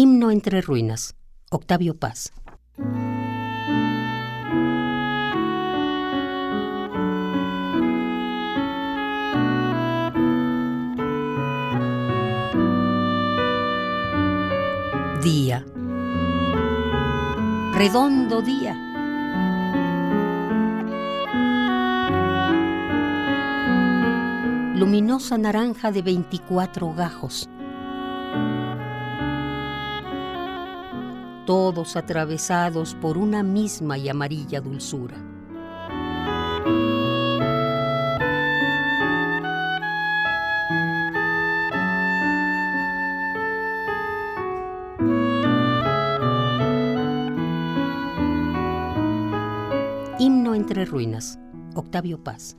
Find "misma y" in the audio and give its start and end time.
33.42-34.10